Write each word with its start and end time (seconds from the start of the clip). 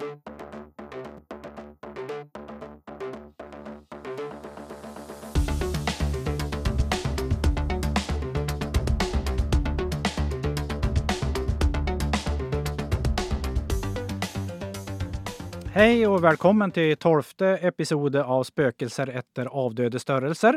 Hei 0.00 0.12
og 16.08 16.22
velkommen 16.24 16.72
til 16.72 16.96
tolvte 16.96 17.58
episode 17.60 18.24
av 18.24 18.46
Spøkelser 18.48 19.12
etter 19.12 19.52
avdøde 19.52 20.00
størrelser. 20.00 20.56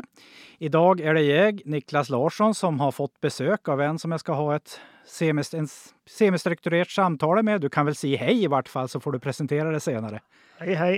I 0.64 0.72
dag 0.72 1.04
er 1.04 1.20
det 1.20 1.26
jeg, 1.28 1.60
Niklas 1.68 2.08
Larsson, 2.08 2.56
som 2.56 2.80
har 2.80 2.96
fått 2.96 3.12
besøk 3.20 3.68
av 3.68 3.84
en 3.84 4.00
som 4.00 4.16
jeg 4.16 4.24
skal 4.24 4.40
ha 4.40 4.56
et 4.56 4.80
en 5.04 5.68
semistrukturert 6.06 6.90
samtale 6.90 7.42
med. 7.42 7.60
Du 7.60 7.68
kan 7.68 7.86
vel 7.86 7.96
si 7.96 8.14
hei, 8.16 8.44
i 8.44 8.50
hvert 8.50 8.68
fall, 8.68 8.88
så 8.88 9.00
får 9.00 9.16
du 9.16 9.24
presentere 9.24 9.72
det 9.72 9.82
senere. 9.84 10.20
Hei, 10.60 10.74
hei. 10.74 10.94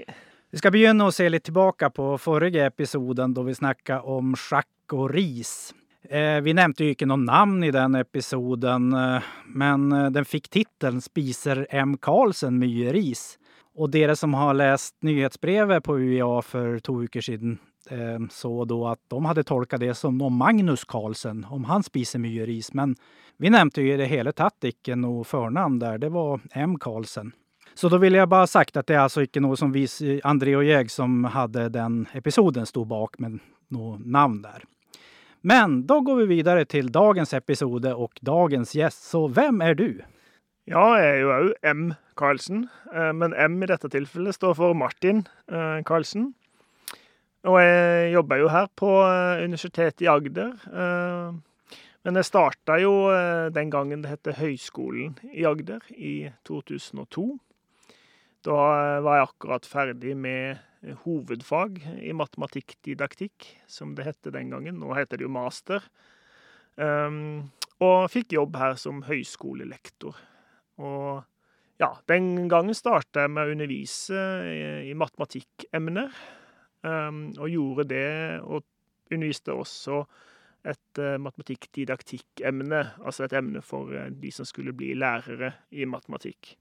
Vi 0.51 0.61
skal 0.61 0.73
begynne 0.73 1.09
å 1.09 1.13
se 1.15 1.27
litt 1.29 1.45
tilbake 1.49 1.91
på 1.91 2.13
forrige 2.23 2.69
episoden, 2.71 3.35
da 3.35 3.43
vi 3.43 3.55
snakket 3.57 4.07
om 4.07 4.37
sjakk 4.39 4.95
og 4.95 5.11
ris. 5.11 5.75
Eh, 6.09 6.39
vi 6.41 6.55
nevnte 6.55 6.87
jo 6.87 6.95
ikke 6.95 7.09
noe 7.11 7.19
navn 7.19 7.65
i 7.67 7.73
den 7.75 7.99
episoden, 7.99 8.93
eh, 8.95 9.27
men 9.59 9.91
eh, 9.93 10.11
den 10.15 10.29
fikk 10.29 10.49
tittelen 10.55 11.03
'Spiser 11.03 11.67
M. 11.71 11.97
Karlsen 11.99 12.61
mye 12.63 12.95
ris'. 12.95 13.37
Og 13.77 13.91
dere 13.93 14.15
som 14.17 14.33
har 14.39 14.55
lest 14.55 14.95
nyhetsbrevet 15.05 15.83
på 15.85 15.99
UiA 15.99 16.43
for 16.43 16.79
to 16.81 17.03
uker 17.05 17.21
siden, 17.21 17.59
så 18.31 18.51
da 18.67 18.77
at 18.91 19.01
de 19.13 19.19
hadde 19.27 19.45
tolka 19.47 19.79
det 19.79 19.93
som 19.95 20.19
om 20.23 20.37
Magnus 20.37 20.85
Carlsen, 20.85 21.45
om 21.51 21.65
han 21.71 21.85
spiser 21.87 22.19
mye 22.23 22.47
ris. 22.49 22.73
Men 22.75 22.97
vi 23.39 23.51
nevnte 23.53 23.83
jo 23.85 23.95
i 23.95 23.99
det 24.01 24.09
hele 24.11 24.33
tatt 24.33 24.65
ikke 24.65 24.97
noe 24.99 25.25
fornavn 25.25 25.79
der, 25.83 25.99
det 26.03 26.11
var 26.15 26.41
M. 26.55 26.79
Carlsen. 26.83 27.35
Så 27.77 27.91
da 27.93 27.99
ville 28.01 28.17
jeg 28.17 28.31
bare 28.33 28.49
sagt 28.49 28.79
at 28.81 28.89
det 28.89 28.97
er 28.97 29.03
altså 29.05 29.27
ikke 29.27 29.43
noe 29.45 29.57
som 29.61 29.75
vi, 29.75 29.85
André 30.25 30.55
og 30.57 30.65
jeg, 30.65 30.89
som 30.89 31.27
hadde 31.29 31.69
den 31.75 32.07
episoden, 32.17 32.65
sto 32.65 32.87
bak 32.89 33.19
med 33.21 33.37
noe 33.75 33.99
navn 34.01 34.41
der. 34.47 34.65
Men 35.47 35.83
da 35.87 35.99
går 36.01 36.23
vi 36.23 36.39
videre 36.39 36.65
til 36.65 36.89
dagens 36.91 37.35
episode 37.37 37.93
og 37.93 38.17
dagens 38.25 38.73
gjest, 38.75 39.05
så 39.13 39.27
hvem 39.29 39.61
er 39.63 39.77
du? 39.77 39.91
Ja, 40.67 40.87
jeg 40.99 41.11
er 41.11 41.21
jo 41.21 41.35
òg 41.35 41.53
M. 41.71 41.85
Karlsen, 42.19 42.65
eh, 42.91 43.13
men 43.13 43.37
M 43.37 43.61
i 43.63 43.69
dette 43.69 43.93
tilfellet 43.93 44.35
står 44.35 44.57
for 44.59 44.75
Martin 44.75 45.27
eh, 45.53 45.85
Karlsen. 45.87 46.33
Og 47.47 47.57
jeg 47.63 48.13
jobber 48.17 48.41
jo 48.43 48.49
her 48.51 48.71
på 48.75 48.91
eh, 49.07 49.45
Universitetet 49.47 50.03
i 50.03 50.11
Agder. 50.11 50.55
Men 52.07 52.19
jeg 52.21 52.29
starta 52.29 52.77
jo 52.79 52.93
den 53.51 53.71
gangen 53.73 54.03
det 54.05 54.13
het 54.13 54.37
Høgskolen 54.39 55.17
i 55.35 55.43
Agder, 55.49 55.83
i 55.91 56.29
2002. 56.47 57.25
Da 58.47 58.59
var 59.03 59.19
jeg 59.19 59.27
akkurat 59.27 59.67
ferdig 59.67 60.15
med 60.15 60.63
hovedfag 61.03 61.81
i 61.99 62.15
matematikkdidaktikk, 62.15 63.49
som 63.67 63.97
det 63.99 64.07
het 64.07 64.31
den 64.31 64.55
gangen. 64.55 64.79
Nå 64.79 64.95
heter 64.95 65.19
det 65.19 65.27
jo 65.27 65.33
master. 65.35 65.83
Og 66.79 68.07
fikk 68.13 68.37
jobb 68.39 68.55
her 68.63 68.79
som 68.79 69.03
høyskolelektor. 69.09 70.15
Og 70.79 71.25
ja, 71.81 71.91
den 72.09 72.49
gangen 72.49 72.77
starta 72.77 73.27
jeg 73.27 73.35
med 73.35 73.49
å 73.49 73.57
undervise 73.57 74.21
i 74.89 74.95
matematikkemner. 74.97 76.15
Um, 76.87 77.33
og 77.39 77.51
gjorde 77.51 77.89
det, 77.91 78.41
og 78.47 78.63
underviste 79.11 79.55
også 79.55 80.05
et 80.67 81.01
uh, 81.01 81.17
matematikkdidaktikkemne. 81.23 82.83
Altså 83.03 83.27
et 83.27 83.35
emne 83.39 83.63
for 83.65 83.91
uh, 83.91 84.07
de 84.11 84.31
som 84.35 84.47
skulle 84.47 84.75
bli 84.77 84.93
lærere 84.95 85.53
i 85.71 85.87
matematikk. 85.89 86.55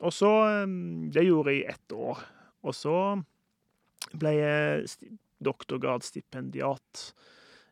Og 0.00 0.12
så 0.12 0.32
um, 0.64 1.10
Det 1.12 1.24
gjorde 1.24 1.54
jeg 1.54 1.62
i 1.62 1.68
ett 1.72 1.92
år. 1.92 2.24
Og 2.64 2.74
så 2.74 2.96
ble 4.12 4.34
jeg 4.36 4.88
doktorgradsstipendiat 5.44 7.06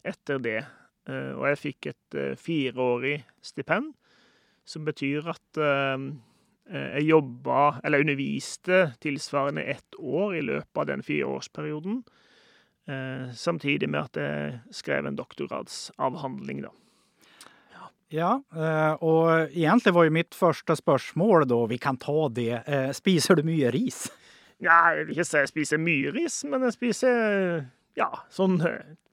etter 0.05 0.41
det. 0.41 0.61
Uh, 1.09 1.35
og 1.37 1.49
jeg 1.51 1.63
fikk 1.67 1.93
et 1.93 2.23
fireårig 2.39 3.19
stipend 3.43 3.93
som 4.65 4.87
betyr 4.87 5.27
at 5.33 5.61
eh, 5.61 6.07
jeg 6.71 7.03
jobba, 7.09 7.81
eller 7.85 8.05
underviste, 8.05 8.93
tilsvarende 9.03 9.65
ett 9.67 9.97
år 9.99 10.37
i 10.39 10.43
løpet 10.47 10.79
av 10.79 10.87
den 10.89 11.03
fireårsperioden. 11.03 12.03
Eh, 12.89 13.33
samtidig 13.35 13.89
med 13.89 14.09
at 14.09 14.19
jeg 14.19 14.55
skrev 14.75 15.07
en 15.07 15.19
doktorgradsavhandling, 15.19 16.65
da. 16.65 16.73
Ja, 18.13 18.33
eh, 18.53 18.95
og 19.01 19.55
egentlig 19.55 19.95
var 19.97 20.05
jo 20.05 20.13
mitt 20.13 20.35
første 20.37 20.75
spørsmål 20.77 21.47
da, 21.49 21.61
vi 21.71 21.79
kan 21.81 21.97
ta 21.97 22.27
det, 22.29 22.59
spiser 22.99 23.39
du 23.39 23.47
mye 23.47 23.71
ris? 23.73 24.05
Ja, 24.61 24.93
jeg 24.93 25.07
vil 25.07 25.17
ikke 25.17 25.29
si 25.31 25.39
jeg 25.41 25.49
spiser 25.49 25.81
mye 25.81 26.13
ris, 26.13 26.43
men 26.45 26.67
jeg 26.67 26.77
spiser 26.77 27.65
ja, 27.99 28.11
sånn 28.31 28.61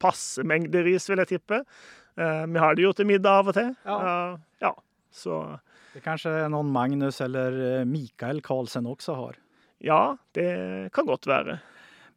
passe 0.02 0.44
mengde 0.44 0.84
ris, 0.86 1.08
vil 1.10 1.24
jeg 1.24 1.32
tippe. 1.32 1.64
Vi 2.20 2.60
har 2.60 2.76
det 2.76 2.84
jo 2.84 2.92
til 2.94 3.08
middag 3.08 3.40
av 3.40 3.50
og 3.50 3.56
til. 3.56 3.72
Ja. 3.88 3.98
ja. 4.62 4.74
Så 5.12 5.60
Det 5.94 6.04
kanskje 6.06 6.32
er 6.44 6.52
noen 6.54 6.70
Magnus 6.74 7.20
eller 7.26 7.56
eh, 7.66 7.88
Mikael 7.88 8.42
Karlsen 8.46 8.88
også 8.90 9.16
har? 9.18 9.40
Ja, 9.82 10.18
det 10.36 10.92
kan 10.94 11.08
godt 11.08 11.28
være. 11.30 11.60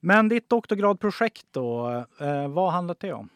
Men 0.02 0.28
ditt 0.32 0.48
doktorgradprosjekt, 0.50 1.46
da, 1.54 2.02
eh, 2.20 2.48
hva 2.52 2.66
handlet 2.74 3.00
det 3.04 3.12
om? 3.16 3.30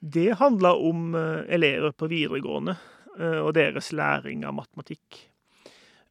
Det 0.00 0.30
handla 0.40 0.72
om 0.78 1.12
eh, 1.18 1.44
elever 1.52 1.94
på 1.94 2.10
videregående 2.10 2.78
og 3.12 3.50
deres 3.52 3.90
læring 3.92 4.40
av 4.48 4.54
matematikk. 4.56 5.18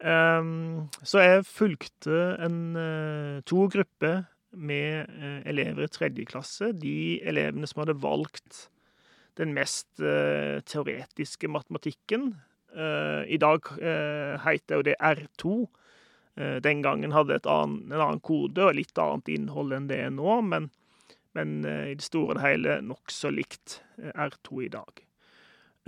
Ehm, 0.05 0.83
så 1.01 1.23
jeg 1.23 1.47
fulgte 1.49 2.19
en, 2.45 2.59
to 3.41 3.63
grupper 3.73 4.19
med 4.53 5.09
elever 5.49 5.87
i 5.87 5.89
tredje 5.89 6.27
klasse. 6.29 6.69
De 6.77 7.17
elevene 7.25 7.65
som 7.65 7.81
hadde 7.81 7.97
valgt 8.03 8.67
den 9.41 9.55
mest 9.57 9.89
teoretiske 9.97 11.49
matematikken, 11.49 12.29
I 12.71 13.37
dag 13.37 13.67
uh, 13.81 14.39
heter 14.45 14.79
jo 14.79 14.85
det 14.85 14.95
R2. 15.03 15.53
Uh, 16.39 16.43
eh, 16.43 16.57
den 16.63 16.81
gangen 16.81 17.11
hadde 17.11 17.35
det 17.35 17.49
en 17.49 17.91
annen 17.91 18.21
kode 18.23 18.63
og 18.63 18.77
litt 18.77 18.97
annet 19.01 19.31
innhold 19.33 19.75
enn 19.75 19.89
det 19.89 19.99
er 20.05 20.13
nå, 20.15 20.37
men, 20.47 20.69
men 21.35 21.59
i 21.65 21.95
det 21.97 22.05
store 22.05 22.37
og 22.37 22.43
hele 22.45 22.79
nokså 22.85 23.33
likt 23.35 23.81
R2 23.99 24.63
i 24.67 24.71
dag. 24.71 25.03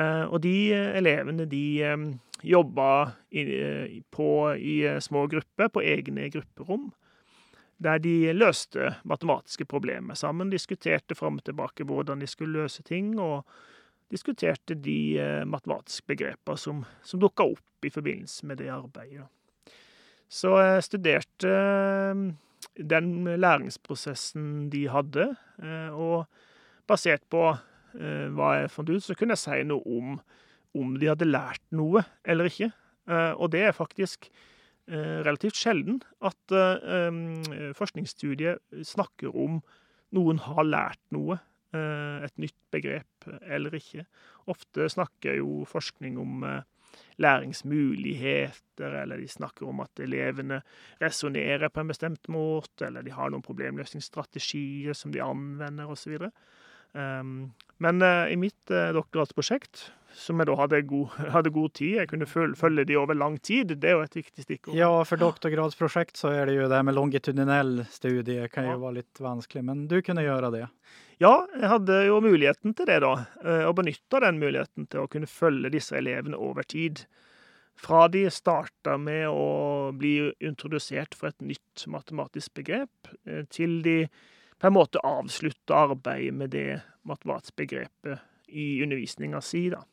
og 0.04 0.40
de 0.42 0.74
elevene, 0.74 1.46
de 1.46 1.86
jobba 2.42 3.12
på, 4.10 4.30
i 4.56 4.76
små 5.00 5.28
grupper, 5.28 5.70
på 5.70 5.82
egne 5.82 6.30
grupperom, 6.34 6.90
der 7.78 8.00
de 8.00 8.34
løste 8.34 8.96
matematiske 9.04 9.66
problemer 9.70 10.18
sammen, 10.18 10.50
diskuterte 10.50 11.16
fram 11.16 11.38
og 11.40 11.46
tilbake 11.48 11.86
hvordan 11.88 12.24
de 12.24 12.28
skulle 12.28 12.64
løse 12.64 12.84
ting, 12.84 13.20
og 13.20 13.44
diskuterte 14.14 14.78
de 14.78 15.18
eh, 15.20 15.44
matematiske 15.50 16.08
begreper 16.14 16.58
som, 16.60 16.84
som 17.06 17.22
dukka 17.22 17.48
opp 17.56 17.86
i 17.88 17.92
forbindelse 17.94 18.48
med 18.50 18.62
det 18.62 18.70
arbeidet. 18.74 19.28
Så 20.32 20.56
jeg 20.62 20.86
studerte 20.88 21.50
eh, 21.50 22.24
den 22.94 23.12
læringsprosessen 23.42 24.70
de 24.74 24.88
hadde, 24.92 25.34
eh, 25.62 25.92
og 25.92 26.26
basert 26.90 27.26
på 27.32 27.54
hva 27.94 28.48
jeg 28.58 28.70
fant 28.74 28.90
ut, 28.90 29.04
så 29.06 29.14
kunne 29.14 29.36
jeg 29.36 29.44
si 29.44 29.60
noe 29.70 29.84
om 29.86 30.16
om 30.74 30.96
de 30.98 31.06
hadde 31.06 31.28
lært 31.28 31.62
noe 31.78 32.02
eller 32.26 32.48
ikke. 32.50 32.72
Og 33.38 33.52
det 33.54 33.60
er 33.68 33.76
faktisk 33.78 34.26
relativt 34.90 35.60
sjelden 35.62 36.00
at 36.26 36.56
forskningsstudiet 37.78 38.82
snakker 38.90 39.38
om 39.38 39.60
noen 40.18 40.42
har 40.42 40.66
lært 40.66 41.04
noe 41.14 41.38
et 41.78 42.34
nytt 42.42 42.58
begrep 42.74 43.13
eller 43.42 43.76
ikke. 43.78 44.06
Ofte 44.52 44.90
snakker 44.92 45.40
jo 45.40 45.64
forskning 45.70 46.20
om 46.22 46.46
eh, 46.48 46.62
læringsmuligheter, 47.22 49.02
eller 49.04 49.18
de 49.18 49.28
snakker 49.28 49.70
om 49.70 49.82
at 49.84 50.04
elevene 50.04 50.62
resonnerer 51.02 51.70
på 51.70 51.84
en 51.84 51.92
bestemt 51.94 52.30
måte, 52.32 52.88
eller 52.88 53.06
de 53.06 53.14
har 53.14 53.32
noen 53.34 53.46
problemløsningsstrategier 53.46 54.98
som 54.98 55.14
de 55.14 55.22
anvender, 55.24 55.90
osv. 55.90 56.30
Um, 56.94 57.54
men 57.82 58.02
uh, 58.06 58.30
i 58.30 58.38
mitt 58.38 58.70
uh, 58.70 58.92
doktorgradsprosjekt, 58.94 59.88
som 60.14 60.38
jeg 60.40 60.50
da 60.50 60.58
hadde 60.60 60.82
god, 60.90 61.16
hadde 61.36 61.54
god 61.54 61.74
tid, 61.80 61.96
jeg 62.02 62.12
kunne 62.12 62.28
følge, 62.30 62.86
de 62.86 63.00
over 63.00 63.18
lang 63.18 63.40
tid, 63.42 63.74
det 63.74 63.90
er 63.90 63.98
jo 63.98 64.04
et 64.06 64.20
viktig 64.20 64.46
stikkord. 64.46 64.78
Ja, 64.78 64.92
for 65.08 65.22
doktorgradsprosjekt 65.22 66.20
så 66.22 66.34
er 66.34 66.50
det 66.50 66.60
jo 66.60 66.70
det 66.72 66.84
med 66.86 66.98
longitudinell 66.98 67.82
studie 67.94 68.46
kan 68.54 68.70
jo 68.70 68.78
være 68.84 69.02
litt 69.02 69.24
vanskelig, 69.24 69.66
men 69.66 69.88
du 69.90 70.00
kunne 70.06 70.26
gjøre 70.26 70.54
det? 70.54 70.68
Ja, 71.22 71.44
jeg 71.54 71.70
hadde 71.70 71.98
jo 72.08 72.22
muligheten 72.24 72.74
til 72.74 72.88
det, 72.90 73.00
da. 73.04 73.14
Eh, 73.44 73.66
og 73.68 73.76
benytta 73.78 74.22
den 74.24 74.40
muligheten 74.42 74.88
til 74.90 75.04
å 75.04 75.10
kunne 75.12 75.30
følge 75.30 75.72
disse 75.74 75.98
elevene 76.00 76.40
over 76.40 76.66
tid. 76.66 77.04
Fra 77.78 78.08
de 78.12 78.26
starta 78.34 78.98
med 79.02 79.28
å 79.30 79.92
bli 79.98 80.32
introdusert 80.46 81.18
for 81.18 81.30
et 81.30 81.46
nytt 81.46 81.86
matematisk 81.92 82.56
begrep, 82.58 83.14
eh, 83.28 83.44
til 83.50 83.82
de 83.86 83.98
på 84.58 84.70
en 84.70 84.78
måte 84.78 85.02
avslutta 85.06 85.86
arbeidet 85.90 86.34
med 86.34 86.54
det 86.56 86.82
matematiske 87.06 87.58
begrepet 87.62 88.22
i 88.50 88.82
undervisninga 88.86 89.42
si, 89.44 89.68
da. 89.70 89.84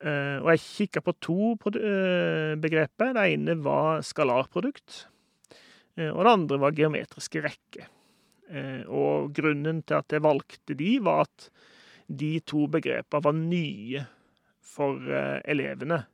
Eh, 0.00 0.36
og 0.42 0.50
jeg 0.52 0.64
kikka 0.64 1.00
på 1.00 1.14
to 1.20 1.54
begreper. 1.56 3.14
Det 3.16 3.28
ene 3.32 3.54
var 3.62 4.02
skalarprodukt. 4.02 5.06
og 5.96 6.24
det 6.24 6.32
andre 6.32 6.58
var 6.60 6.72
geometriske 6.76 7.40
rekker. 7.40 7.86
Og 8.86 9.32
grunnen 9.34 9.80
til 9.82 9.98
at 9.98 10.12
jeg 10.14 10.22
valgte 10.22 10.76
de, 10.78 10.90
var 11.02 11.24
at 11.26 11.48
de 12.06 12.36
to 12.46 12.68
begrepene 12.70 13.24
var 13.24 13.34
nye 13.34 14.04
for 14.62 15.02
elevene. 15.48 16.04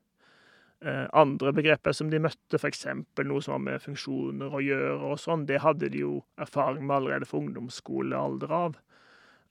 Andre 1.12 1.52
begreper 1.54 1.94
som 1.94 2.08
de 2.10 2.18
møtte, 2.22 2.58
f.eks. 2.58 2.86
noe 3.22 3.42
som 3.44 3.54
har 3.54 3.60
med 3.66 3.84
funksjoner 3.84 4.56
å 4.56 4.62
gjøre, 4.64 4.96
og 5.12 5.20
sånn, 5.20 5.44
det 5.46 5.60
hadde 5.62 5.92
de 5.92 6.00
jo 6.02 6.14
erfaring 6.40 6.88
med 6.88 6.96
allerede 6.96 7.28
fra 7.28 7.38
ungdomsskolealder 7.42 8.56
av. 8.56 8.80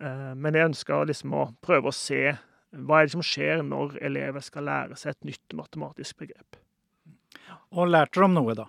Men 0.02 0.58
jeg 0.58 0.72
ønska 0.72 1.04
liksom 1.06 1.38
å 1.38 1.46
prøve 1.64 1.92
å 1.92 1.96
se 1.96 2.34
hva 2.72 3.00
er 3.00 3.08
det 3.08 3.14
som 3.14 3.24
skjer 3.26 3.64
når 3.68 3.98
elever 4.02 4.44
skal 4.44 4.66
lære 4.68 4.98
seg 5.00 5.14
et 5.14 5.32
nytt 5.32 5.56
matematisk 5.60 6.24
begrep. 6.24 6.58
Og 7.76 7.88
lærte 7.92 8.24
de 8.24 8.32
noe, 8.32 8.56
da? 8.58 8.68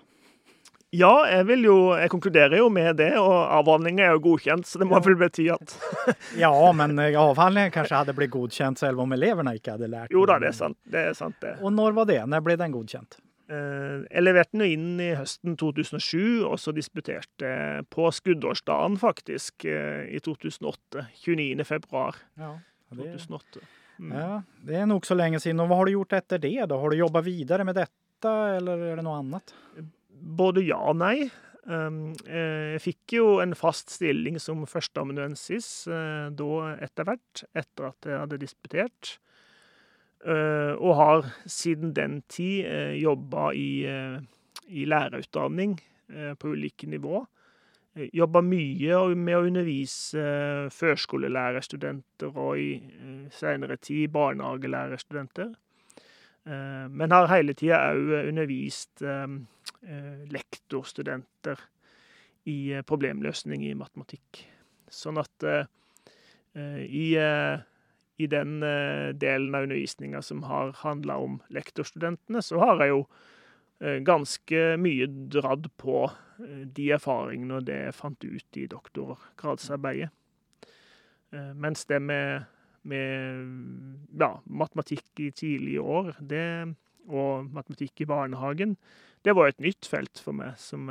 Ja, 0.93 1.25
jeg 1.25 1.47
vil 1.49 1.65
jo 1.65 1.77
Jeg 1.97 2.11
konkluderer 2.12 2.59
jo 2.61 2.69
med 2.73 2.99
det, 3.00 3.15
og 3.17 3.33
avhandlinga 3.33 4.05
er 4.05 4.17
jo 4.19 4.25
godkjent, 4.27 4.69
så 4.69 4.81
det 4.83 4.89
må 4.91 5.00
vel 5.05 5.17
bety 5.21 5.49
at 5.55 5.73
Ja, 6.43 6.53
men 6.77 6.99
eh, 7.00 7.17
avhandlingen 7.17 7.73
kanskje 7.73 8.03
hadde 8.03 8.15
blitt 8.17 8.35
godkjent 8.35 8.83
selv 8.83 9.00
om 9.05 9.17
elevene 9.17 9.56
ikke 9.56 9.79
hadde 9.79 9.89
lært 9.93 10.12
Jo 10.12 10.27
da, 10.29 10.37
det 10.43 10.50
er 10.53 10.59
sant. 10.59 10.79
Det 10.85 11.06
er 11.11 11.17
sant, 11.17 11.39
det. 11.41 11.56
Og 11.65 11.73
når 11.73 11.97
var 11.97 12.11
det? 12.11 12.21
Når 12.29 12.44
ble 12.44 12.59
den 12.61 12.75
godkjent? 12.77 13.17
Eh, 13.53 14.05
jeg 14.06 14.25
leverte 14.25 14.56
den 14.56 14.67
inn 14.69 15.00
i 15.03 15.12
høsten 15.17 15.56
2007, 15.61 16.44
og 16.49 16.59
så 16.61 16.75
disputerte 16.77 17.55
på 17.93 18.11
skuddårsdagen, 18.12 19.00
faktisk, 19.00 19.67
eh, 19.69 20.05
i 20.12 20.21
2008. 20.25 21.09
29. 21.25 21.67
februar 21.69 22.21
ja, 22.37 22.55
det... 22.93 23.15
2008. 23.17 23.65
Mm. 24.03 24.12
Ja, 24.17 24.31
det 24.67 24.79
er 24.81 24.87
nok 24.89 25.09
så 25.09 25.17
lenge 25.17 25.41
siden. 25.43 25.61
Og 25.62 25.73
hva 25.73 25.81
har 25.81 25.89
du 25.89 25.97
gjort 25.97 26.17
etter 26.21 26.41
det? 26.43 26.56
da? 26.69 26.79
Har 26.81 26.93
du 26.93 27.00
jobba 27.00 27.25
videre 27.25 27.65
med 27.65 27.81
dette, 27.81 28.37
eller 28.59 28.89
er 28.93 29.00
det 29.00 29.05
noe 29.06 29.21
annet? 29.21 29.56
Både 30.23 30.63
ja 30.65 30.79
og 30.79 31.01
nei. 31.03 31.27
Um, 31.63 32.11
jeg 32.27 32.81
fikk 32.83 33.15
jo 33.15 33.27
en 33.43 33.55
fast 33.55 33.93
stilling 33.95 34.35
som 34.43 34.65
førsteamanuensis 34.67 35.87
uh, 35.87 36.27
da 36.35 36.73
etter 36.83 37.07
hvert, 37.07 37.45
etter 37.55 37.87
at 37.93 38.09
jeg 38.09 38.19
hadde 38.19 38.41
disputert. 38.43 39.13
Uh, 40.23 40.75
og 40.79 40.97
har 40.99 41.31
siden 41.51 41.95
den 41.95 42.21
tid 42.31 42.67
jobba 42.99 43.51
i, 43.59 43.87
i 44.71 44.85
lærerutdanning 44.87 45.79
på 46.39 46.53
ulike 46.53 46.87
nivå. 46.91 47.23
Jobba 48.13 48.41
mye 48.45 49.01
med 49.19 49.37
å 49.37 49.47
undervise 49.49 50.23
førskolelærerstudenter 50.73 52.37
og 52.41 52.61
i 52.61 53.29
seinere 53.35 53.79
tid 53.81 54.13
barnehagelærerstudenter. 54.15 55.51
Men 56.93 57.15
har 57.15 57.31
hele 57.33 57.55
tida 57.57 57.81
òg 57.93 58.15
undervist 58.31 59.05
lektorstudenter 59.82 61.61
i 62.50 62.82
problemløsning 62.87 63.64
i 63.67 63.75
matematikk. 63.79 64.44
Sånn 64.93 65.19
at 65.19 65.46
i, 66.87 67.06
i 67.17 68.29
den 68.31 68.55
delen 69.19 69.55
av 69.55 69.67
undervisninga 69.67 70.23
som 70.23 70.43
har 70.46 70.75
handla 70.82 71.17
om 71.23 71.40
lektorstudentene, 71.55 72.43
så 72.44 72.61
har 72.62 72.82
jeg 72.82 72.93
jo 72.93 73.02
ganske 74.06 74.62
mye 74.79 75.06
dratt 75.34 75.67
på 75.81 76.05
de 76.76 76.90
erfaringene 76.94 77.58
og 77.58 77.67
det 77.67 77.79
jeg 77.88 77.96
fant 77.99 78.26
ut 78.26 78.58
i 78.61 78.69
doktorgradsarbeidet. 78.70 80.11
Mens 81.32 81.87
det 81.88 81.99
med, 82.05 82.44
med 82.87 84.19
ja, 84.20 84.34
matematikk 84.44 85.25
i 85.25 85.31
tidlige 85.34 85.81
år 85.81 86.12
det, 86.20 86.46
og 87.09 87.51
matematikk 87.55 88.05
i 88.05 88.09
barnehagen, 88.11 88.77
det 89.23 89.35
var 89.39 89.51
et 89.51 89.61
nytt 89.63 89.87
felt 89.87 90.19
for 90.23 90.35
meg 90.37 90.57
som 90.61 90.89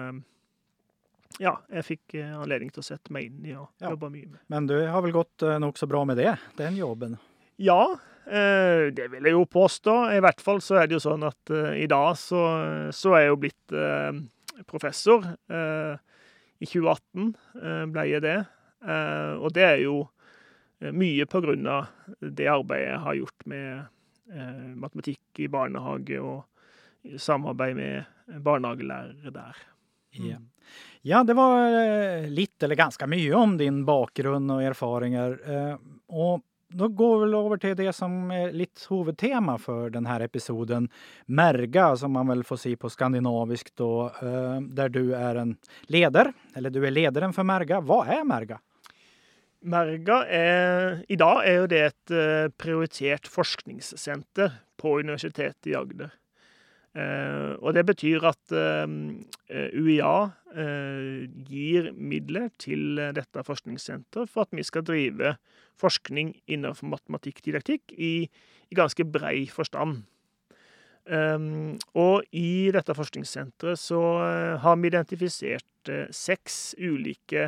ja, 1.39 1.55
jeg 1.71 1.87
fikk 1.87 2.15
anledning 2.19 2.71
til 2.71 2.83
å 2.83 2.85
sette 2.85 3.11
meg 3.13 3.29
inn 3.29 3.45
i 3.47 3.55
og 3.55 3.67
ja. 3.81 3.91
jobbe 3.91 4.11
mye 4.11 4.29
med. 4.29 4.39
Men 4.51 4.67
du 4.69 4.75
har 4.77 5.03
vel 5.03 5.15
gått 5.15 5.43
nokså 5.63 5.87
bra 5.89 6.03
med 6.07 6.19
det, 6.19 6.35
den 6.59 6.77
jobben? 6.79 7.17
Ja, 7.61 7.95
det 8.25 9.07
vil 9.11 9.27
jeg 9.27 9.35
jo 9.35 9.43
påstå. 9.49 9.95
I 10.15 10.21
hvert 10.23 10.43
fall 10.43 10.61
så 10.63 10.79
er 10.79 10.87
det 10.87 10.97
jo 10.97 11.03
sånn 11.03 11.23
at 11.27 11.51
i 11.75 11.87
dag 11.91 12.13
så, 12.19 12.41
så 12.95 13.15
er 13.15 13.25
jeg 13.25 13.31
jo 13.31 13.39
blitt 13.41 13.75
professor. 14.69 15.25
I 15.51 16.67
2018 16.67 17.91
ble 17.91 18.05
jeg 18.11 18.23
det. 18.25 18.37
Og 19.41 19.49
det 19.55 19.65
er 19.67 19.79
jo 19.83 20.03
mye 20.93 21.25
på 21.29 21.41
grunn 21.43 21.67
av 21.69 21.89
det 22.21 22.47
arbeidet 22.49 22.89
jeg 22.89 23.01
har 23.05 23.19
gjort 23.19 23.49
med 23.49 23.81
matematikk 24.75 25.41
i 25.43 25.49
barnehage 25.51 26.19
og 26.21 27.17
samarbeid 27.19 27.75
med 27.75 28.39
barnehagelærere 28.45 29.33
der. 29.33 29.57
Mm. 30.17 30.29
Ja. 30.29 30.37
ja. 31.01 31.23
det 31.23 31.35
var 31.35 32.29
litt 32.31 32.63
eller 32.63 32.79
ganske 32.79 33.07
mye 33.09 33.33
om 33.35 33.57
din 33.59 33.83
bakgrunn 33.87 34.49
og 34.53 34.63
erfaringer. 34.63 35.37
Og 36.07 36.43
da 36.71 36.87
går 36.87 37.25
vi 37.25 37.35
over 37.35 37.59
til 37.59 37.75
det 37.75 37.91
som 37.95 38.31
er 38.31 38.53
litt 38.55 38.79
hovedtema 38.89 39.57
for 39.59 39.91
denne 39.91 40.17
episoden. 40.23 40.87
Merga, 41.27 41.91
som 41.99 42.13
man 42.15 42.31
vel 42.31 42.45
får 42.47 42.61
si 42.63 42.75
på 42.79 42.91
skandinavisk, 42.91 43.73
da, 43.75 43.91
der 44.79 44.93
du 44.93 45.03
er 45.17 45.41
en 45.43 45.55
leder. 45.91 46.31
Eller 46.55 46.71
du 46.71 46.79
er 46.85 46.95
lederen 46.95 47.35
for 47.35 47.47
Merga. 47.47 47.81
Hva 47.83 48.05
er 48.07 48.23
Merga? 48.27 48.61
Merga 49.61 50.23
er 50.25 51.03
I 51.09 51.17
dag 51.21 51.43
er 51.45 51.59
jo 51.59 51.67
det 51.69 51.81
et 51.91 52.13
prioritert 52.57 53.29
forskningssenter 53.29 54.55
på 54.81 54.95
Universitetet 55.03 55.69
i 55.69 55.75
Agder. 55.77 56.09
Eh, 56.91 57.55
og 57.63 57.71
det 57.77 57.85
betyr 57.87 58.25
at 58.27 58.51
eh, 58.51 58.93
UiA 59.79 60.15
eh, 60.59 61.21
gir 61.47 61.91
midler 61.95 62.49
til 62.59 62.99
dette 63.15 63.45
forskningssenteret 63.47 64.27
for 64.27 64.43
at 64.43 64.51
vi 64.57 64.65
skal 64.67 64.83
drive 64.83 65.37
forskning 65.79 66.33
innenfor 66.51 66.91
matematikkdidaktikk 66.91 67.95
i, 67.95 68.27
i 68.27 68.77
ganske 68.77 69.07
brei 69.07 69.45
forstand. 69.47 70.03
Um, 71.01 71.79
og 71.97 72.27
i 72.29 72.69
dette 72.75 72.93
forskningssenteret 72.93 73.79
så 73.81 74.01
har 74.61 74.75
vi 74.77 74.91
identifisert 74.91 75.89
seks 76.13 76.75
ulike 76.77 77.47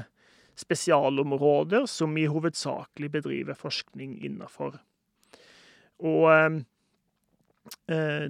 spesialområder 0.59 1.87
som 1.89 2.13
vi 2.15 2.27
hovedsakelig 2.29 3.09
bedriver 3.13 3.57
forskning 3.57 4.19
innenfor. 4.25 4.77
Og 6.03 6.63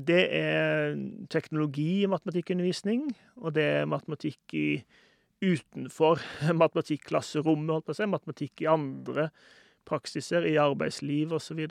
det 0.08 0.22
er 0.38 0.94
teknologi 1.34 2.04
i 2.04 2.10
matematikkundervisning, 2.12 3.08
og 3.42 3.56
det 3.56 3.66
er 3.80 3.90
matematikk 3.90 4.56
i 4.58 4.68
utenfor 5.44 6.22
matematikklasserommet, 6.62 7.74
holdt 7.74 7.88
på 7.90 7.96
å 7.96 7.98
si, 7.98 8.10
matematikk 8.10 8.64
i 8.64 8.70
andre 8.72 9.30
praksiser, 9.90 10.46
i 10.48 10.60
arbeidsliv 10.62 11.34
osv. 11.36 11.66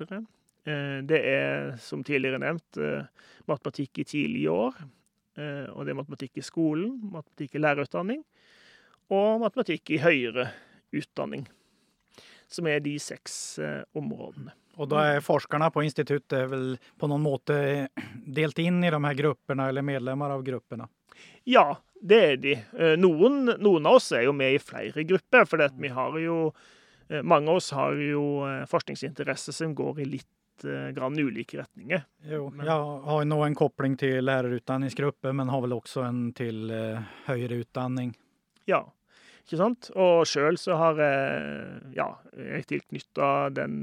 Det 0.63 1.21
er, 1.21 1.73
som 1.83 2.03
tidligere 2.07 2.43
nevnt, 2.43 2.81
matematikk 3.49 4.03
i 4.03 4.09
tidlige 4.11 4.53
år. 4.53 4.83
Og 5.73 5.87
det 5.87 5.95
er 5.95 5.99
matematikk 6.03 6.43
i 6.43 6.45
skolen, 6.45 6.99
matematikk 7.15 7.57
i 7.57 7.63
lærerutdanning, 7.63 8.21
og 9.13 9.43
matematikk 9.45 9.93
i 9.93 10.01
høyere 10.03 10.49
utdanning. 10.97 11.45
Som 12.53 12.69
er 12.69 12.83
de 12.85 12.97
seks 13.01 13.61
områdene. 13.97 14.53
Og 14.81 14.89
da 14.89 15.05
er 15.15 15.25
forskerne 15.25 15.69
på 15.73 15.85
instituttet 15.85 16.49
vel 16.49 16.75
på 17.01 17.09
noen 17.09 17.25
måte 17.25 17.57
delt 18.25 18.59
inn 18.61 18.81
i 18.81 18.91
de 18.93 19.01
her 19.05 19.17
gruppene, 19.19 19.69
eller 19.69 19.85
medlemmer 19.85 20.33
av 20.33 20.45
gruppene? 20.45 20.89
Ja, 21.45 21.75
det 22.01 22.21
er 22.25 22.39
de. 22.41 22.55
Noen, 23.01 23.53
noen 23.61 23.89
av 23.89 23.99
oss 24.01 24.11
er 24.17 24.25
jo 24.25 24.33
med 24.37 24.57
i 24.57 24.63
flere 24.63 25.05
grupper, 25.05 25.45
for 25.49 25.65
vi 25.77 25.93
har 25.93 26.17
jo 26.21 26.39
Mange 27.29 27.51
av 27.51 27.59
oss 27.59 27.73
har 27.77 27.99
jo 28.01 28.23
forskningsinteresser 28.71 29.53
som 29.53 29.75
går 29.77 30.01
i 30.01 30.07
litt 30.15 30.65
grann 30.95 31.19
ulike 31.19 31.59
retninger. 31.59 32.05
Jo, 32.31 32.47
jeg 32.57 32.73
har 33.09 33.25
nå 33.29 33.39
en 33.45 33.57
kobling 33.59 33.97
til 34.01 34.25
lærerutdanningsgruppe, 34.25 35.33
men 35.37 35.51
har 35.53 35.61
vel 35.65 35.75
også 35.77 36.05
en 36.07 36.23
til 36.37 36.71
høyere 37.27 37.59
utdanning. 37.65 38.15
Ja, 38.71 38.85
ikke 39.43 39.59
sant? 39.61 39.91
Og 39.99 40.23
sjøl 40.29 40.59
så 40.61 40.77
har 40.81 41.01
jeg 41.03 41.95
ja, 41.97 42.09
jeg 42.39 42.69
tilknytta 42.71 43.29
den 43.55 43.83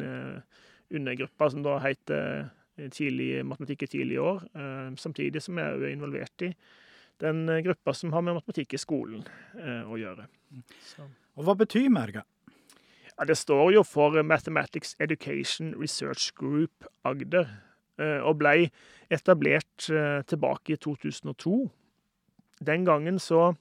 undergruppa 0.89 1.49
som 1.53 1.65
da 1.65 1.77
heter 1.83 2.49
tidlig, 2.95 3.43
matematikk 3.43 3.83
i 3.83 3.91
tidlige 3.91 4.23
år, 4.23 4.43
samtidig 4.97 5.41
som 5.43 5.59
jeg 5.59 5.75
er 5.75 5.91
involvert 5.91 6.45
i 6.47 6.53
den 7.19 7.43
gruppa 7.65 7.91
som 7.93 8.13
har 8.15 8.23
med 8.23 8.37
matematikk 8.37 8.77
i 8.77 8.79
skolen 8.79 9.25
å 9.59 9.97
gjøre. 9.99 10.29
Så. 10.87 11.03
Og 11.35 11.43
hva 11.43 11.57
betyr 11.59 11.89
merga? 11.91 12.23
Ja, 13.17 13.27
det 13.27 13.35
står 13.35 13.73
jo 13.75 13.83
for 13.83 14.15
Mathematics 14.23 14.95
Education 15.03 15.73
Research 15.75 16.31
Group 16.39 16.87
Agder, 17.03 17.51
og 17.99 18.39
ble 18.39 18.69
etablert 19.11 19.89
tilbake 20.31 20.77
i 20.77 20.79
2002. 20.79 21.59
Den 22.63 22.85
gangen 22.87 23.19
så 23.19 23.53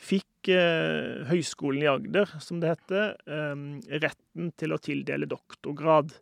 fikk 0.00 0.26
eh, 0.26 0.29
Høgskolen 0.48 1.82
i 1.84 1.90
Agder, 1.90 2.30
som 2.40 2.60
det 2.62 2.72
heter, 2.72 3.16
eh, 3.28 3.64
retten 4.00 4.52
til 4.56 4.72
å 4.72 4.80
tildele 4.80 5.28
doktorgrad 5.28 6.14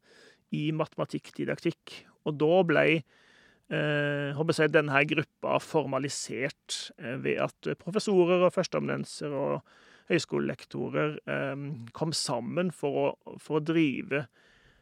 i 0.56 0.70
matematikkdidaktikk. 0.72 2.04
Og 2.26 2.38
da 2.40 2.62
ble 2.66 2.84
eh, 2.96 4.34
jeg, 4.34 4.72
denne 4.74 5.04
gruppa 5.12 5.58
formalisert 5.62 6.92
eh, 6.98 7.16
ved 7.22 7.38
at 7.46 7.70
professorer 7.78 8.46
og 8.46 8.54
førsteamanuenser 8.56 9.30
og 9.30 9.62
høyskolelektorer 10.08 11.18
eh, 11.28 11.56
kom 11.96 12.12
sammen 12.16 12.72
for 12.74 13.00
å, 13.04 13.36
for 13.38 13.60
å 13.60 13.64
drive 13.64 14.24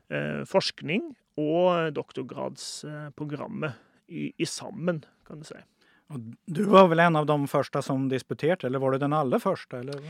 eh, 0.08 0.42
forskning 0.48 1.12
og 1.36 1.92
doktorgradsprogrammet 1.96 3.82
i, 4.08 4.30
i 4.38 4.46
sammen, 4.48 5.02
kan 5.26 5.42
du 5.42 5.48
si. 5.48 5.58
Du 6.44 6.62
var 6.64 6.86
vel 6.88 7.00
en 7.02 7.16
av 7.18 7.26
de 7.26 7.36
første 7.50 7.80
som 7.82 8.04
disputerte, 8.08 8.68
eller 8.68 8.78
var 8.78 8.94
du 8.94 9.02
den 9.02 9.14
aller 9.16 9.42
første? 9.42 9.80
Eller? 9.80 10.02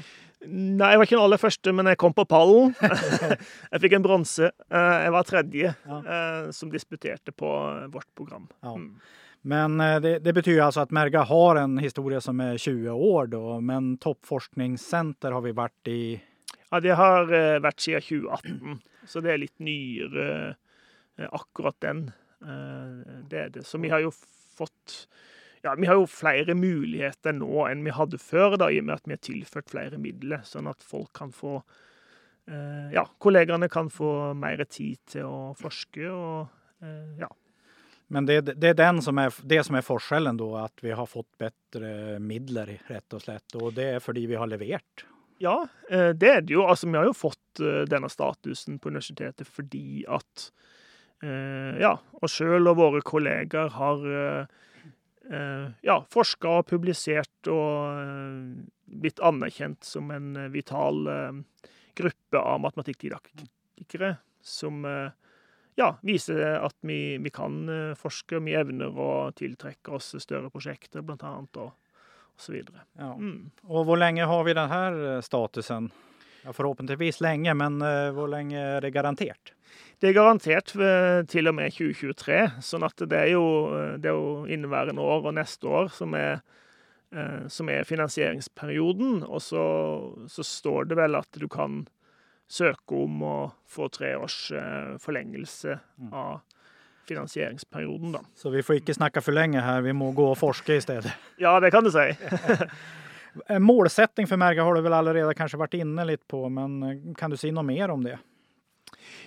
Nei, 0.45 0.91
jeg 0.93 1.01
var 1.01 1.07
ikke 1.07 1.17
den 1.17 1.25
aller 1.25 1.41
første, 1.41 1.73
men 1.73 1.89
jeg 1.89 1.99
kom 2.03 2.13
på 2.17 2.27
pallen. 2.29 2.75
jeg 3.73 3.81
fikk 3.85 3.95
en 3.97 4.05
bronse. 4.05 4.51
Eh, 4.69 4.97
jeg 5.07 5.15
var 5.15 5.29
tredje 5.29 5.71
ja. 5.73 6.01
Eh, 6.17 6.51
som 6.53 6.73
disputerte 6.73 7.33
på 7.33 7.53
vårt 7.95 8.09
program. 8.19 8.45
Ja. 8.61 8.75
Mm. 8.77 8.91
Men 9.47 9.81
eh, 9.81 9.97
det, 10.05 10.13
det, 10.27 10.35
betyr 10.37 10.61
altså 10.67 10.85
at 10.85 10.93
Merga 10.93 11.23
har 11.31 11.63
en 11.63 11.79
historie 11.81 12.21
som 12.21 12.43
er 12.45 12.61
20 12.61 12.93
år, 12.93 13.31
da, 13.33 13.57
men 13.65 13.95
toppforskningssenter 14.03 15.33
har 15.33 15.47
vi 15.47 15.55
vært 15.57 15.93
i 15.93 16.01
Ja, 16.67 16.83
det 16.83 16.99
har 16.99 17.31
vært 17.65 17.81
siden 17.81 18.05
2018, 18.05 18.85
så 19.09 19.25
det 19.25 19.33
er 19.33 19.41
litt 19.41 19.65
nyere, 19.65 20.29
akkurat 21.31 21.79
den. 21.81 22.09
Det 23.31 23.39
er 23.47 23.53
det. 23.55 23.63
Så 23.65 23.79
vi 23.81 23.89
har 23.89 24.03
jo 24.03 24.11
fått 24.13 25.07
ja, 25.67 25.75
vi 25.75 25.89
har 25.91 25.99
jo 25.99 26.07
flere 26.11 26.55
muligheter 26.55 27.35
nå 27.35 27.67
enn 27.67 27.83
vi 27.87 27.95
hadde 27.95 28.21
før, 28.23 28.55
da, 28.61 28.71
i 28.71 28.79
og 28.81 28.87
med 28.87 29.01
at 29.01 29.09
vi 29.09 29.17
har 29.17 29.25
tilført 29.27 29.73
flere 29.73 29.99
midler, 29.99 30.45
sånn 30.47 30.69
at 30.71 30.85
folk 30.87 31.11
kan 31.17 31.33
få 31.35 31.57
eh, 31.59 32.93
Ja, 32.95 33.07
kollegaene 33.23 33.69
kan 33.73 33.91
få 33.91 34.33
mer 34.39 34.63
tid 34.71 35.01
til 35.11 35.27
å 35.27 35.41
forske 35.59 36.07
og 36.13 36.85
eh, 36.85 37.19
ja. 37.25 37.31
Men 38.15 38.29
det, 38.29 38.53
det 38.63 38.71
er 38.79 39.01
som 39.03 39.19
er, 39.19 39.35
det 39.43 39.65
som 39.67 39.75
er 39.75 39.83
forskjellen, 39.83 40.37
da, 40.39 40.69
at 40.69 40.85
vi 40.85 40.93
har 40.95 41.09
fått 41.11 41.33
bedre 41.43 42.21
midler, 42.23 42.77
rett 42.87 43.17
og 43.17 43.25
slett. 43.25 43.57
Og 43.59 43.73
det 43.75 43.89
er 43.97 44.05
fordi 44.05 44.29
vi 44.31 44.39
har 44.39 44.47
levert? 44.47 45.03
Ja, 45.43 45.57
eh, 45.91 46.13
det 46.15 46.31
er 46.31 46.45
det 46.47 46.55
jo. 46.55 46.63
Altså, 46.71 46.87
vi 46.87 47.01
har 47.01 47.09
jo 47.09 47.17
fått 47.19 47.59
eh, 47.59 47.83
denne 47.91 48.07
statusen 48.13 48.79
på 48.79 48.95
universitetet 48.95 49.51
fordi 49.51 50.05
at 50.07 50.47
eh, 51.27 51.83
ja, 51.83 51.97
oss 52.23 52.39
sjøl 52.39 52.71
og 52.71 52.79
våre 52.79 53.03
kollegaer 53.11 53.75
har 53.75 54.07
Eh, 54.07 54.63
ja, 55.83 55.97
forska 56.13 56.59
og 56.61 56.69
publisert 56.71 57.51
og 57.51 58.01
eh, 58.01 58.67
blitt 59.03 59.23
anerkjent 59.25 59.87
som 59.87 60.11
en 60.15 60.37
eh, 60.37 60.51
vital 60.55 61.09
gruppe 61.97 62.39
av 62.39 62.61
matematikkdidaktikere 62.61 64.17
som 64.47 64.85
ja, 65.77 65.89
viser 66.07 66.43
at 66.61 66.77
vi, 66.87 67.17
vi, 67.19 67.31
kan 67.35 67.57
forske, 67.99 68.39
vi 68.45 68.55
evner 68.55 68.93
å 68.93 69.33
tiltrekke 69.35 69.97
oss 69.97 70.13
større 70.23 70.53
prosjekter, 70.53 71.03
blant 71.03 71.25
annet, 71.27 71.57
og, 71.57 71.73
og 72.37 72.45
så 72.45 72.55
videre. 72.55 72.85
Ja. 73.01 73.11
Mm. 73.17 73.49
Og 73.65 73.89
hvor 73.89 73.99
lenge 73.99 74.29
har 74.29 74.45
vi 74.47 74.55
denne 74.55 75.17
statusen? 75.25 75.89
Ja, 76.45 76.53
forhåpentligvis 76.55 77.19
lenge, 77.25 77.57
men 77.59 77.81
hvor 78.15 78.31
lenge 78.31 78.61
er 78.77 78.85
det 78.85 78.93
garantert? 78.95 79.56
Det 80.01 80.11
er 80.11 80.17
garantert 80.19 80.75
til 81.33 81.49
og 81.49 81.55
med 81.57 81.73
2023, 81.73 82.41
sånn 82.65 82.85
at 82.85 83.01
det 83.09 83.17
er 83.17 83.31
jo, 83.33 83.45
det 83.97 84.11
er 84.11 84.19
jo 84.19 84.45
inneværende 84.53 85.01
år 85.01 85.31
og 85.31 85.37
neste 85.39 85.71
år 85.73 85.89
som 85.95 86.13
er, 86.19 86.43
eh, 87.17 87.47
som 87.53 87.71
er 87.73 87.89
finansieringsperioden. 87.89 89.23
Og 89.25 89.41
så, 89.41 89.65
så, 90.29 90.45
står 90.45 90.91
det 90.91 90.99
vel 91.01 91.17
at 91.17 91.41
du 91.41 91.49
kan 91.49 91.87
søke 92.47 93.01
om 93.07 93.25
å 93.25 93.39
få 93.67 93.89
tre 93.89 94.13
års 94.21 94.51
eh, 94.53 94.93
forlengelse 95.03 95.79
mm. 95.81 96.13
av 96.13 96.45
finansieringsperioden, 97.09 98.13
da. 98.19 98.21
Så 98.35 98.51
vi 98.51 98.63
får 98.67 98.83
ikke 98.83 98.95
snakke 98.99 99.23
for 99.23 99.37
lenge 99.37 99.63
her, 99.63 99.81
vi 99.87 99.95
må 99.97 100.11
gå 100.13 100.29
og 100.33 100.39
forske 100.39 100.77
i 100.77 100.85
stedet? 100.85 101.13
Ja, 101.43 101.57
det 101.63 101.71
kan 101.73 101.87
du 101.87 101.93
si. 101.95 102.05
Målsetting 103.71 104.29
for 104.29 104.41
Merga 104.41 104.65
har 104.65 104.77
du 104.77 104.85
vel 104.85 104.97
allerede 104.97 105.35
kanskje 105.37 105.61
vært 105.61 105.77
inne 105.79 106.07
litt 106.09 106.25
på, 106.29 106.47
men 106.53 107.15
kan 107.19 107.33
du 107.33 107.37
si 107.41 107.53
noe 107.55 107.65
mer 107.67 107.93
om 107.95 108.05
det? 108.05 108.17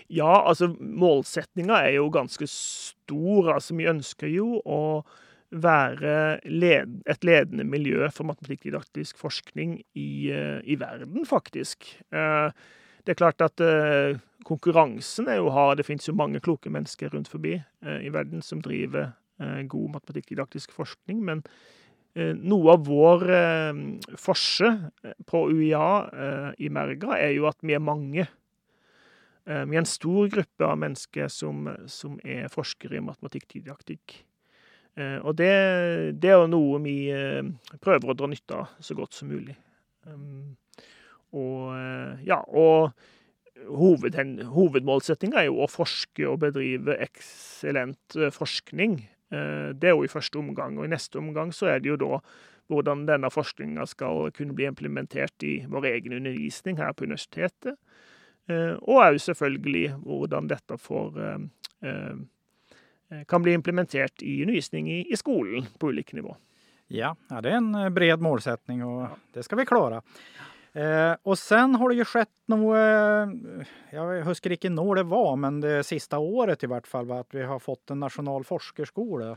Ja, 0.10 0.46
altså 0.50 0.72
målsettinga 0.80 1.84
er 1.86 1.98
jo 2.00 2.10
ganske 2.14 2.48
stor. 2.50 3.56
Altså 3.56 3.78
vi 3.78 3.90
ønsker 3.90 4.32
jo 4.32 4.60
å 4.66 4.82
være 5.50 6.40
led, 6.46 7.00
et 7.10 7.26
ledende 7.26 7.66
miljø 7.66 8.10
for 8.14 8.28
matematikkdidaktisk 8.30 9.18
forskning 9.18 9.80
i, 9.98 10.30
eh, 10.32 10.60
i, 10.64 10.78
verden, 10.80 11.26
faktisk. 11.26 11.88
Eh, 12.14 12.52
det 13.06 13.16
er 13.16 13.18
klart 13.18 13.42
at 13.42 13.60
eh, 13.60 14.20
konkurransen 14.46 15.28
er 15.28 15.40
jo 15.40 15.50
hard. 15.50 15.78
Det 15.78 15.88
finnes 15.88 16.08
jo 16.08 16.14
mange 16.14 16.40
kloke 16.40 16.70
mennesker 16.70 17.10
rundt 17.10 17.28
forbi 17.28 17.58
i 17.82 18.10
verden 18.14 18.42
som 18.42 18.62
driver 18.62 19.14
god 19.40 19.92
matematikkdidaktisk 19.94 20.72
forskning. 20.76 21.24
men 21.24 21.44
noe 22.20 22.74
av 22.74 22.88
vår 22.88 23.22
forse 24.18 24.68
på 25.30 25.44
UiA 25.52 26.54
i 26.58 26.70
Merga 26.70 27.16
er 27.16 27.32
jo 27.38 27.46
at 27.48 27.56
vi 27.62 27.76
er 27.78 27.80
mange 27.80 28.26
vi 29.50 29.78
er 29.78 29.82
en 29.82 29.88
stor 29.90 30.30
gruppe 30.30 30.66
av 30.66 30.78
mennesker 30.78 31.30
som, 31.34 31.66
som 31.90 32.20
er 32.22 32.52
forskere 32.54 33.00
i 33.00 33.06
matematikkdidaktikk. 33.06 34.20
Eh, 35.00 35.18
og 35.24 35.38
det, 35.40 35.52
det, 36.22 36.34
er 36.34 36.50
noe 36.52 36.80
vi 36.84 36.98
eh, 37.14 37.46
prøver 37.82 38.12
å 38.12 38.18
dra 38.18 38.30
nytte 38.30 38.58
av 38.58 38.76
så 38.84 38.98
godt 38.98 39.18
som 39.18 39.32
mulig. 39.32 39.56
Og 41.30 41.74
ja, 42.26 42.40
og 42.42 43.68
hoved, 43.78 44.16
hovedmålsettinga 44.50 45.44
er 45.44 45.50
jo 45.52 45.60
å 45.62 45.70
forske 45.70 46.26
og 46.26 46.40
bedrive 46.42 46.96
eksellent 47.04 48.18
forskning. 48.34 48.96
Det 49.30 49.92
er 49.92 49.94
jo 49.94 50.08
i 50.08 50.10
første 50.10 50.40
omgang, 50.42 50.80
og 50.80 50.88
i 50.88 50.94
neste 50.96 51.20
omgang 51.22 51.52
så 51.54 51.70
er 51.76 51.84
det 51.84 51.92
jo 51.92 52.00
da 52.02 52.18
hvordan 52.70 53.04
denne 53.06 53.30
forskninga 53.30 53.86
skal 53.92 54.32
kunne 54.34 54.56
bli 54.58 54.66
implementert 54.72 55.46
i 55.46 55.60
vår 55.70 55.92
egen 55.92 56.18
undervisning 56.18 56.82
her 56.82 56.96
på 56.98 57.06
universitetet. 57.06 57.78
Eh, 58.50 58.76
og 58.82 59.00
òg 59.04 59.22
selvfølgelig 59.22 59.86
hvordan 60.02 60.50
dette 60.50 60.78
får 60.82 61.18
eh, 61.22 61.40
eh, 61.86 63.24
kan 63.30 63.46
bli 63.46 63.56
implementert 63.58 64.24
i 64.26 64.40
undervisning 64.44 64.90
i, 64.94 65.18
skolen 65.18 65.68
på 65.80 65.92
ulike 65.94 66.18
nivå. 66.18 66.36
Ja, 66.94 67.14
det 67.30 67.52
er 67.52 67.60
en 67.60 67.74
bred 67.94 68.22
målsetning, 68.22 68.82
og 68.86 69.20
det 69.34 69.46
skal 69.46 69.62
vi 69.62 69.70
klare. 69.70 70.02
Og 71.26 71.34
sen 71.38 71.74
har 71.82 71.90
det 71.90 71.98
jo 71.98 72.06
skjedd 72.06 72.30
noe 72.54 72.78
Jeg 73.90 74.22
husker 74.28 74.54
ikke 74.54 74.70
når 74.70 75.00
det 75.00 75.04
var, 75.10 75.32
men 75.42 75.58
det 75.64 75.80
siste 75.88 76.18
året 76.22 76.62
i 76.66 76.70
hvert 76.70 76.86
fall, 76.90 77.10
at 77.18 77.34
vi 77.34 77.46
har 77.50 77.62
fått 77.62 77.94
en 77.94 78.02
nasjonal 78.06 78.46
forskerskole. 78.46 79.32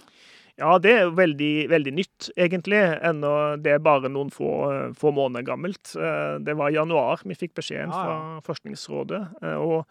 Ja, 0.61 0.77
det 0.83 0.93
er 0.93 1.13
veldig, 1.17 1.53
veldig 1.73 1.93
nytt, 1.97 2.29
egentlig. 2.37 2.81
Ennå 3.01 3.33
det 3.63 3.73
er 3.73 3.85
bare 3.85 4.11
noen 4.13 4.29
få, 4.33 4.51
få, 4.99 5.13
måneder 5.17 5.47
gammelt. 5.49 5.95
Eh, 5.97 6.37
det 6.45 6.57
var 6.59 6.71
i 6.71 6.77
januar 6.77 7.23
vi 7.25 7.37
fikk 7.39 7.55
beskjeden 7.57 7.93
fra 7.93 8.41
Forskningsrådet. 8.45 9.23
Eh, 9.41 9.57
og 9.57 9.87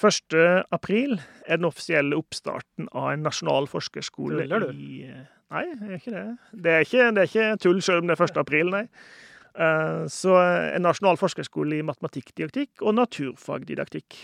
1. 0.00 0.34
april 0.74 1.18
er 1.46 1.60
den 1.60 1.68
offisielle 1.68 2.18
oppstarten 2.18 2.88
av 2.96 3.12
en 3.12 3.22
nasjonal 3.26 3.68
forskerskole 3.70 4.42
Tuller 4.42 4.66
du? 4.66 4.74
i 4.74 5.04
eh, 5.06 5.28
Nei, 5.50 5.64
det 5.76 5.86
er 5.86 5.96
ikke 5.98 6.14
det. 6.14 6.26
Det 6.50 6.72
er 6.72 6.84
ikke, 6.86 7.06
det 7.14 7.22
er 7.22 7.30
ikke 7.30 7.62
tull 7.62 7.80
selv 7.82 8.02
om 8.02 8.10
det 8.10 8.14
er 8.14 8.28
1.4, 8.30 8.68
nei. 8.70 8.84
Så 10.14 10.36
en 10.38 10.84
nasjonal 10.86 11.18
forskerskole 11.18 11.80
i 11.80 11.82
matematikkdidaktikk 11.82 12.84
og 12.86 12.94
naturfagdidaktikk. 12.94 14.20